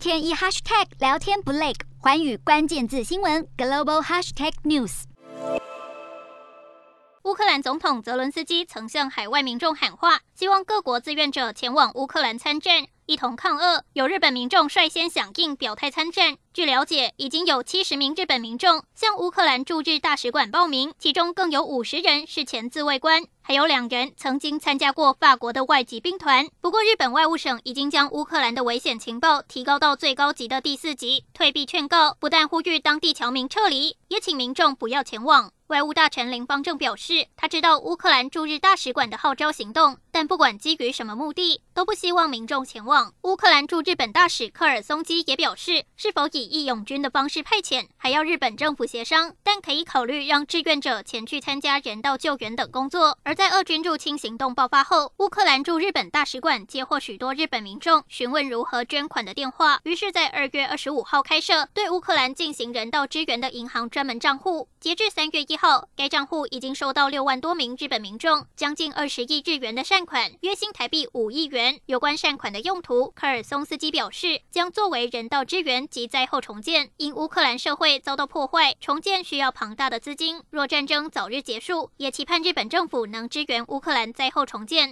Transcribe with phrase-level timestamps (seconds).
[0.00, 5.02] 天一 hashtag 聊天不累，环宇关键字新闻 global hashtag news。
[7.24, 12.86] 乌克兰总统泽伦斯基曾向海外民众喊话，希望各国志愿者前往乌克兰参战。
[13.10, 16.36] 一同抗俄，有日本民众率先响应表态参战。
[16.54, 26.46] 据了解，已经有七十名日本民众向乌克兰驻日大使馆报名，其中更有五十人是前自卫官，还有两人曾经参加过法国的外籍兵团。
[26.60, 35.50] 不过，日本外务省已经将乌克兰的危险情报提高到最高级的第四级，退避劝告，不但呼吁当地侨民撤离，也请民众不要前往。
[35.68, 43.14] 外务大臣林芳正表示，他知道乌克兰驻日大使馆的号召行动，但不管基于什么目的，都不希望民众前往。
[43.22, 53.16] 乌克兰驻日本大使科尔松基也表示，是否以义勇军的方式派遣，还要日本政府协商，但可以考虑让志愿者前去参加人道救援等工作。
[53.22, 64.68] 而在俄军入侵行动爆发后，乌克兰驻日本大使馆接获许多日本民众询问如何捐款的电话，于是，在二月二十五号开设对乌克兰进行人道支援的银行专门账户。
[64.78, 71.78] 截至三月一号，该账户已经收到六万多名日本民众将近二十亿日元的善款，约新台币五亿元。
[71.86, 76.90] 有关善款的用途，科尔松斯基表示，将作为人道支援及灾后重建。
[76.96, 80.42] 因乌克兰社会遭到破坏，重建需要庞大的资金。
[80.50, 84.88] 若战争早日结束，也期盼日本政府能支援乌克兰灾后重建。